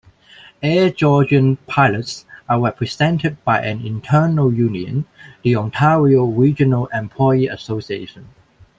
[0.63, 5.05] Air Georgian pilots are represented by an internal union,
[5.43, 8.27] the Ontario Regional Employee Association.